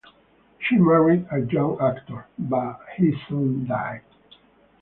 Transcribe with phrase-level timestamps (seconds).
[0.57, 4.01] She married a young actor, but he soon died.